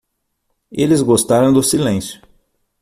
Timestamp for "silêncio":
1.61-2.19